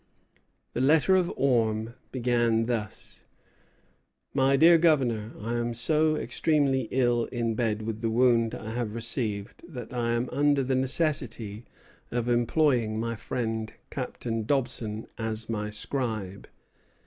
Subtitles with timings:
[0.73, 3.23] The letter of Orme began thus:
[4.33, 8.95] "My dear Governor, I am so extremely ill in bed with the wound I have
[8.95, 11.65] received that I am under the necessity
[12.09, 16.47] of employing my friend Captain Dobson as my scribe."